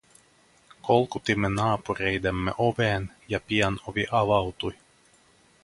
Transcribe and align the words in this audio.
Kolkutimme 0.81 1.49
naapureidemme 1.49 2.53
oveen, 2.69 3.07
ja 3.29 3.39
pian 3.47 3.79
ovi 3.87 4.07
avautui. 4.21 4.73